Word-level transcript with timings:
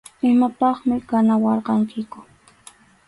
Imapaqmi 0.29 0.95
kanawarqankiku. 1.09 2.19